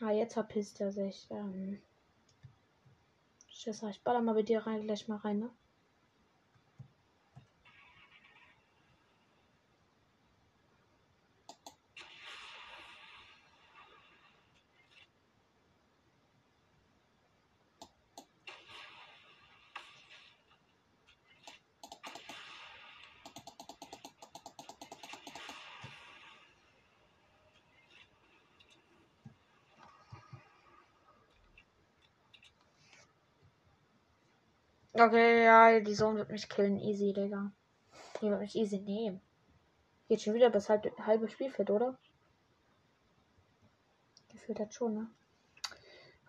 Ah, 0.01 0.11
jetzt 0.11 0.33
verpisst 0.33 0.79
er 0.81 0.91
sich. 0.91 1.27
Ähm. 1.31 1.81
Schisser, 3.47 3.89
ich 3.89 4.03
baller 4.03 4.21
mal 4.21 4.33
bei 4.35 4.43
dir 4.43 4.59
rein, 4.67 4.83
gleich 4.83 5.07
mal 5.07 5.17
rein, 5.17 5.39
ne? 5.39 5.49
Okay, 34.97 35.43
ja, 35.43 35.77
die 35.81 35.93
Zone 35.93 36.19
wird 36.19 36.29
mich 36.29 36.47
killen. 36.47 36.79
Easy, 36.79 37.11
Digga. 37.11 37.51
Die 38.21 38.29
wird 38.29 38.39
mich 38.39 38.55
easy 38.55 38.79
nehmen. 38.79 39.19
Geht 40.07 40.21
schon 40.21 40.33
wieder 40.33 40.49
das 40.49 40.69
halbe, 40.69 40.89
halbe 41.05 41.27
Spielfeld, 41.27 41.69
oder? 41.69 41.97
Gefühlt 44.29 44.61
hat 44.61 44.73
schon, 44.73 44.93
ne? 44.93 45.07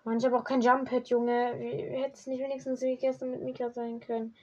Mann, 0.02 0.18
ich 0.18 0.24
habe 0.24 0.36
auch 0.36 0.42
kein 0.42 0.62
Jump-Hit, 0.62 1.10
Junge. 1.10 1.54
Hätte 1.54 2.14
es 2.14 2.26
nicht 2.26 2.40
wenigstens 2.40 2.80
wie 2.82 2.96
gestern 2.96 3.30
mit 3.30 3.42
Mika 3.42 3.70
sein 3.70 4.00
können. 4.00 4.34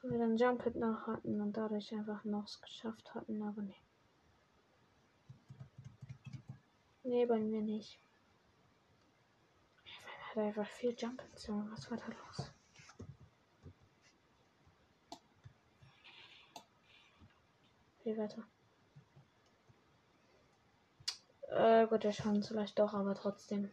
Wo 0.00 0.10
wir 0.10 0.18
dann 0.18 0.38
Jump-Hit 0.38 0.76
noch 0.76 1.06
hatten 1.06 1.38
und 1.42 1.54
dadurch 1.54 1.92
einfach 1.92 2.24
noch 2.24 2.46
es 2.46 2.62
geschafft 2.62 3.14
hatten, 3.14 3.42
aber 3.42 3.60
nee. 3.60 3.74
Nee, 7.02 7.26
bei 7.26 7.38
mir 7.38 7.60
nicht. 7.60 8.00
Er 9.84 10.30
hat 10.30 10.48
einfach 10.48 10.66
viel 10.66 10.94
Junge. 10.96 11.18
Was 11.34 11.90
war 11.90 11.98
da 11.98 12.06
los? 12.06 12.50
Okay, 18.00 18.16
weiter. 18.16 18.42
Äh, 21.50 21.86
gut, 21.86 22.02
der 22.02 22.12
Schaden 22.12 22.42
vielleicht 22.42 22.78
doch, 22.78 22.94
aber 22.94 23.14
trotzdem. 23.14 23.70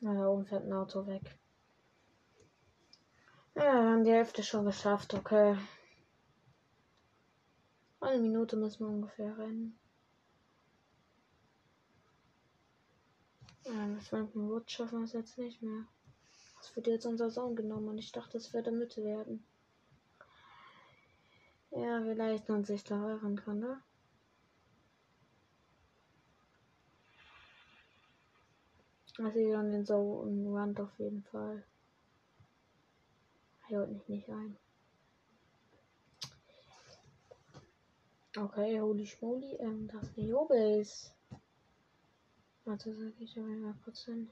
Na, 0.00 0.14
da 0.14 0.28
oben 0.28 0.46
fährt 0.46 0.64
ein 0.64 0.72
Auto 0.72 1.04
weg. 1.06 1.36
Ja, 3.56 3.62
wir 3.62 3.72
haben 3.72 4.04
die 4.04 4.12
Hälfte 4.12 4.44
schon 4.44 4.64
geschafft, 4.64 5.14
okay. 5.14 5.58
Eine 8.00 8.20
Minute 8.20 8.56
müssen 8.56 8.86
wir 8.86 8.88
ungefähr 8.88 9.36
rennen. 9.36 9.81
Ja, 13.64 13.94
das 13.94 14.08
Frankenwood 14.08 14.70
schaffen 14.70 14.98
wir 14.98 15.04
es 15.04 15.12
jetzt 15.12 15.38
nicht 15.38 15.62
mehr. 15.62 15.84
Das 16.58 16.74
wird 16.74 16.86
jetzt 16.88 17.06
unser 17.06 17.30
Sohn 17.30 17.54
genommen 17.54 17.88
und 17.88 17.98
ich 17.98 18.12
dachte, 18.12 18.38
es 18.38 18.52
würde 18.52 18.72
Mitte 18.72 19.04
werden. 19.04 19.44
Ja, 21.70 21.98
leisten 21.98 22.52
uns 22.52 22.68
sich 22.68 22.84
da 22.84 22.96
hören 22.96 23.36
kann, 23.36 23.60
ne? 23.60 23.82
Also 29.18 29.38
ich 29.38 29.52
dann 29.52 29.70
den 29.70 29.84
so 29.84 29.96
und 29.96 30.54
Rand 30.54 30.80
auf 30.80 30.98
jeden 30.98 31.22
Fall. 31.24 31.64
Er 33.68 33.80
holt 33.80 33.90
mich 33.90 34.08
nicht 34.08 34.28
ein. 34.28 34.56
Okay, 38.36 38.80
holy 38.80 39.06
schmoly, 39.06 39.56
ähm, 39.60 39.88
das 39.88 40.04
ist 40.04 40.18
eine 40.18 40.28
Jobis. 40.28 41.12
Warte, 42.64 42.94
sag 42.94 43.20
ich 43.20 43.36
aber 43.36 43.48
mal 43.48 43.74
kurz 43.84 44.04
hin. 44.04 44.30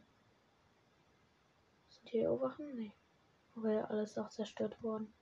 Sind 1.88 2.08
hier 2.08 2.40
Wachen? 2.40 2.76
Nee. 2.76 2.92
Okay, 3.56 3.80
alles 3.80 4.16
auch 4.16 4.28
zerstört 4.28 4.80
worden. 4.82 5.12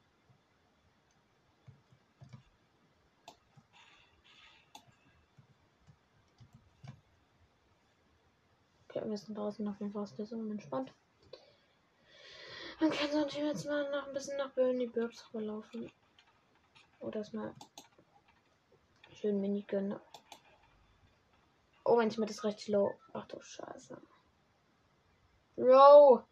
Okay, 8.88 9.08
wir 9.08 9.16
sind 9.16 9.38
draußen 9.38 9.66
auf 9.66 9.80
jeden 9.80 9.92
Fall 9.92 10.02
aus 10.02 10.14
der 10.14 10.26
Zone 10.26 10.50
entspannt. 10.50 10.92
Können 12.78 12.92
wir 12.92 13.20
natürlich 13.20 13.48
jetzt 13.48 13.66
mal 13.66 13.90
noch 13.90 14.06
ein 14.06 14.14
bisschen 14.14 14.36
nach 14.36 14.50
Bernie 14.52 14.86
Burbs 14.86 15.24
rüberlaufen. 15.32 15.90
Oder 17.00 17.20
erstmal 17.20 17.54
schön 19.12 19.40
Mini 19.40 19.62
gönnen. 19.62 19.98
Oh, 21.88 21.96
manchmal 21.96 22.28
ist 22.28 22.44
recht 22.44 22.68
low. 22.68 22.92
Ach 23.14 23.26
du 23.28 23.40
Scheiße. 23.40 23.96
Bro! 25.56 26.22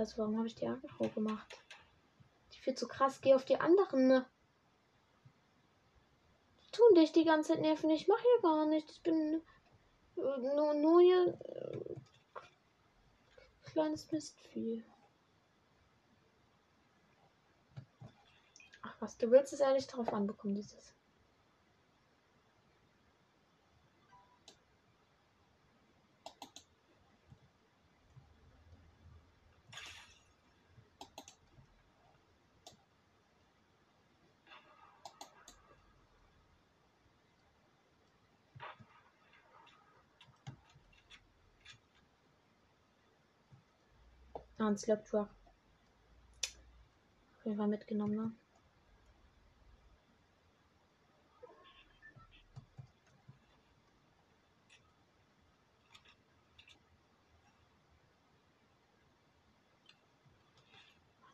Scheiße, 0.00 0.16
warum 0.16 0.38
habe 0.38 0.46
ich 0.46 0.54
die 0.54 0.66
Agro 0.66 1.10
gemacht? 1.10 1.62
Die 2.54 2.58
viel 2.60 2.74
zu 2.74 2.88
krass. 2.88 3.20
Geh 3.20 3.34
auf 3.34 3.44
die 3.44 3.60
anderen. 3.60 4.08
Ne? 4.08 4.26
Die 6.62 6.70
tun 6.70 6.94
dich 6.94 7.12
die 7.12 7.26
ganze 7.26 7.52
Zeit 7.52 7.60
nerven. 7.60 7.90
Ich 7.90 8.08
mache 8.08 8.22
hier 8.22 8.40
gar 8.40 8.64
nichts. 8.64 8.92
Ich 8.92 9.02
bin 9.02 9.42
äh, 10.16 10.54
nur, 10.56 10.72
nur 10.72 11.02
hier. 11.02 11.38
Äh, 11.44 11.96
kleines 13.62 14.10
Mistvieh. 14.10 14.82
Ach 18.80 18.96
was, 19.00 19.18
du 19.18 19.30
willst 19.30 19.52
es 19.52 19.60
ehrlich 19.60 19.86
drauf 19.86 20.10
anbekommen, 20.14 20.54
dieses. 20.54 20.94
Ah, 44.60 44.66
ein 44.66 44.76
Slaptruck. 44.76 45.30
Auf 47.38 47.44
jeden 47.46 47.56
Fall 47.56 47.66
mitgenommen, 47.66 48.14
ne? 48.14 48.34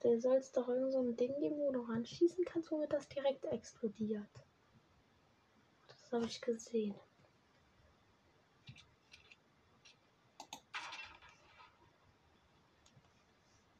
Der 0.04 0.20
soll 0.20 0.36
es 0.36 0.52
doch 0.52 0.68
irgend 0.68 0.92
so 0.92 1.00
ein 1.00 1.16
Ding 1.16 1.34
geben, 1.40 1.56
wo 1.56 1.72
du 1.72 1.80
ranschießen 1.80 2.44
kannst, 2.44 2.70
womit 2.70 2.92
das 2.92 3.08
direkt 3.08 3.44
explodiert. 3.46 4.30
Das 5.88 6.12
habe 6.12 6.26
ich 6.26 6.40
gesehen. 6.40 6.94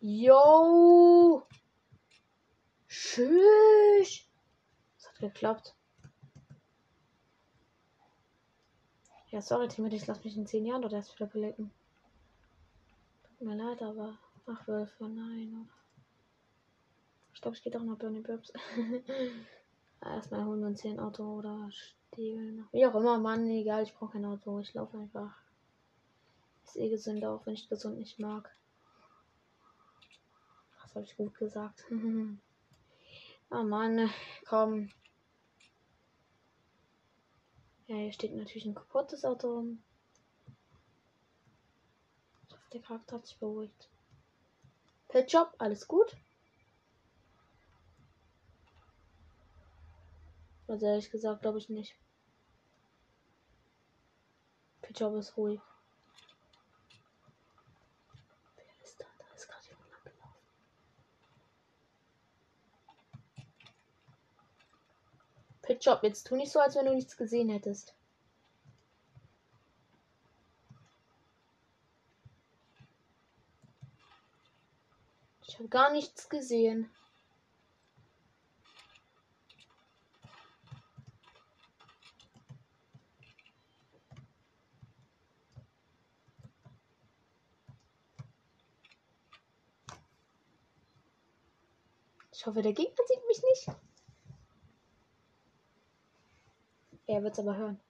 Yo! 0.09 1.42
Tschüss! 2.87 4.25
Das 4.95 5.09
hat 5.09 5.19
geklappt. 5.19 5.75
Ja, 9.31 9.42
sorry, 9.42 9.66
Timothy, 9.66 9.97
ich 9.97 10.07
lass 10.07 10.23
mich 10.23 10.37
in 10.37 10.47
10 10.47 10.64
Jahren 10.64 10.83
dort 10.83 10.92
erst 10.92 11.12
wieder 11.16 11.27
belecken. 11.27 11.73
Tut 13.25 13.49
mir 13.49 13.57
leid, 13.57 13.83
aber. 13.83 14.16
Ach, 14.47 14.69
Wölfe, 14.69 15.09
nein, 15.09 15.66
oder? 15.66 15.75
Ich 17.35 17.40
glaube, 17.40 17.57
ich 17.57 17.64
gehe 17.64 17.73
doch 17.73 17.83
nach 17.83 17.99
Bernie 17.99 18.21
Burbs. 18.21 18.53
Erstmal 20.01 20.45
holen 20.45 20.61
wir 20.61 20.69
uns 20.69 20.83
hier 20.83 20.92
ein 20.92 21.01
Auto 21.01 21.25
oder 21.25 21.69
stehlen. 21.73 22.69
Wie 22.71 22.87
auch 22.87 22.95
immer, 22.95 23.19
Mann, 23.19 23.51
egal, 23.51 23.83
ich 23.83 23.92
brauche 23.92 24.12
kein 24.12 24.25
Auto. 24.25 24.61
Ich 24.61 24.73
laufe 24.73 24.99
einfach. 24.99 25.35
Ist 26.62 26.77
eh 26.77 26.90
gesünder, 26.90 27.33
auch 27.33 27.45
wenn 27.45 27.55
ich 27.55 27.69
gesund 27.69 27.99
nicht 27.99 28.21
mag 28.21 28.57
habe 30.97 31.05
ich 31.05 31.17
gut 31.17 31.35
gesagt. 31.35 31.85
oh 33.51 33.63
Mann, 33.63 34.11
komm. 34.47 34.91
Ja, 37.87 37.97
hier 37.97 38.13
steht 38.13 38.35
natürlich 38.35 38.65
ein 38.65 38.75
kaputtes 38.75 39.25
Auto 39.25 39.55
rum. 39.55 39.83
Ich 42.49 42.55
hoffe, 42.55 42.71
der 42.73 42.81
Charakter 42.81 43.17
hat 43.17 43.27
sich 43.27 43.38
beruhigt. 43.38 43.90
Pet 45.09 45.31
Job, 45.31 45.55
alles 45.59 45.87
gut? 45.87 46.17
Also 50.67 50.87
ehrlich 50.87 51.11
gesagt, 51.11 51.42
glaube 51.42 51.59
ich 51.59 51.69
nicht. 51.69 51.94
Pet 54.81 54.99
Job 54.99 55.15
ist 55.15 55.37
ruhig. 55.37 55.61
Pitjob, 65.67 66.04
jetzt 66.04 66.29
tu 66.29 66.37
nicht 66.37 66.52
so, 66.52 66.60
als 66.60 66.77
wenn 66.77 66.87
du 66.87 66.94
nichts 66.94 67.17
gesehen 67.17 67.48
hättest. 67.48 67.92
Ich 75.48 75.58
habe 75.58 75.69
gar 75.69 75.90
nichts 75.90 76.29
gesehen. 76.29 76.88
Ich 92.31 92.46
hoffe, 92.46 92.62
der 92.62 92.73
Gegner 92.73 93.04
sieht 93.08 93.27
mich 93.27 93.42
nicht. 93.42 93.77
Er 97.09 97.23
wird 97.23 97.35
es 97.35 97.38
aber 97.38 97.57
hören. 97.57 97.81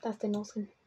Was 0.00 0.18
denn 0.18 0.32
losgehen? 0.32 0.77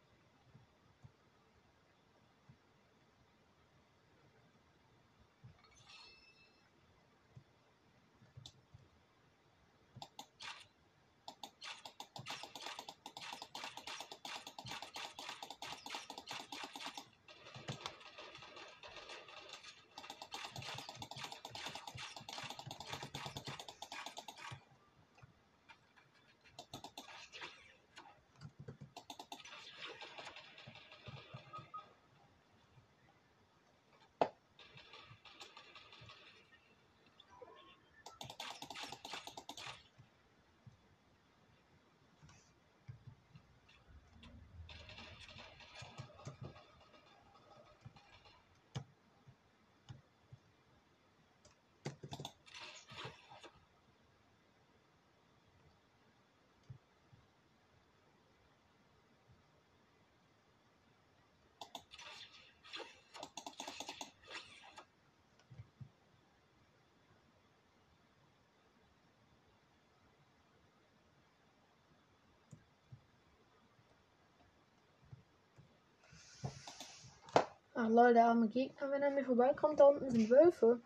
Ach 77.83 77.89
lol, 77.89 78.13
der 78.13 78.27
arme 78.27 78.47
Gegner, 78.47 78.91
wenn 78.91 79.01
er 79.01 79.09
mir 79.09 79.25
vorbeikommt, 79.25 79.79
da 79.79 79.85
unten 79.85 80.11
sind 80.11 80.29
Wölfe. 80.29 80.79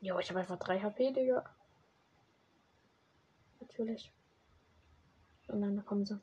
Jo, 0.00 0.18
ich 0.18 0.28
habe 0.30 0.40
einfach 0.40 0.58
3 0.58 0.80
HP, 0.80 1.12
Digga. 1.12 1.44
Natürlich. 3.60 4.12
Und 5.46 5.60
dann 5.60 5.76
da 5.76 5.82
kommen 5.82 6.04
sie. 6.04 6.18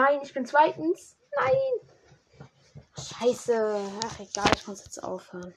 Nein, 0.00 0.20
ich 0.22 0.32
bin 0.32 0.46
zweitens. 0.46 1.18
Nein. 1.38 2.48
Scheiße. 2.96 3.76
Ach, 4.02 4.20
egal, 4.20 4.50
ich 4.54 4.66
muss 4.66 4.82
jetzt 4.82 5.02
aufhören. 5.02 5.54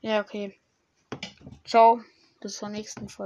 Ja, 0.00 0.20
okay. 0.20 0.60
Ciao. 1.64 2.02
Bis 2.40 2.58
zur 2.58 2.68
nächsten 2.68 3.08
Folge. 3.08 3.18